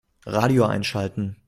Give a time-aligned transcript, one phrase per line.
[0.25, 1.35] Radio einschalten.